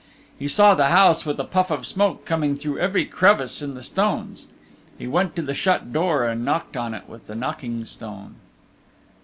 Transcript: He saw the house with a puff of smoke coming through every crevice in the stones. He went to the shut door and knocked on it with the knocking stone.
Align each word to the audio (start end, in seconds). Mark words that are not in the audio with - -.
He 0.39 0.47
saw 0.47 0.73
the 0.73 0.87
house 0.87 1.27
with 1.27 1.37
a 1.39 1.43
puff 1.43 1.69
of 1.69 1.85
smoke 1.85 2.25
coming 2.25 2.55
through 2.55 2.79
every 2.79 3.05
crevice 3.05 3.61
in 3.61 3.75
the 3.75 3.83
stones. 3.83 4.47
He 4.97 5.05
went 5.05 5.35
to 5.35 5.43
the 5.43 5.53
shut 5.53 5.93
door 5.93 6.25
and 6.25 6.43
knocked 6.43 6.75
on 6.75 6.95
it 6.95 7.07
with 7.07 7.27
the 7.27 7.35
knocking 7.35 7.85
stone. 7.85 8.37